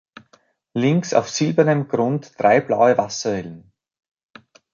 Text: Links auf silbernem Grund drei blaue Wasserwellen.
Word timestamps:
Links 0.73 1.13
auf 1.13 1.29
silbernem 1.29 1.87
Grund 1.87 2.33
drei 2.39 2.59
blaue 2.59 2.97
Wasserwellen. 2.97 3.71